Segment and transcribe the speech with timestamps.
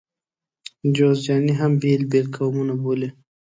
[0.95, 3.09] جوزجاني هم بېل بېل قومونه بولي.